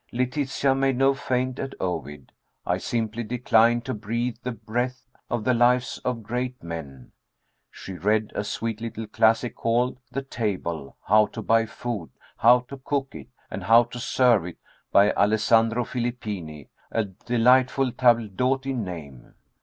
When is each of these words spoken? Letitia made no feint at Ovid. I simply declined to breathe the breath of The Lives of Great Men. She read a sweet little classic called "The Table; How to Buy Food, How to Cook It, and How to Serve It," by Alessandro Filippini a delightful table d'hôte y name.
Letitia 0.11 0.73
made 0.73 0.97
no 0.97 1.13
feint 1.13 1.59
at 1.59 1.75
Ovid. 1.79 2.31
I 2.65 2.79
simply 2.79 3.21
declined 3.23 3.85
to 3.85 3.93
breathe 3.93 4.37
the 4.41 4.51
breath 4.51 5.05
of 5.29 5.43
The 5.43 5.53
Lives 5.53 5.99
of 6.03 6.23
Great 6.23 6.63
Men. 6.63 7.11
She 7.69 7.93
read 7.93 8.31
a 8.33 8.43
sweet 8.43 8.81
little 8.81 9.05
classic 9.05 9.53
called 9.55 9.99
"The 10.09 10.23
Table; 10.23 10.97
How 11.05 11.27
to 11.27 11.43
Buy 11.43 11.67
Food, 11.67 12.09
How 12.37 12.61
to 12.61 12.77
Cook 12.77 13.09
It, 13.13 13.27
and 13.51 13.65
How 13.65 13.83
to 13.83 13.99
Serve 13.99 14.47
It," 14.47 14.57
by 14.91 15.11
Alessandro 15.11 15.83
Filippini 15.85 16.69
a 16.91 17.03
delightful 17.05 17.91
table 17.91 18.27
d'hôte 18.27 18.65
y 18.65 18.71
name. 18.71 19.35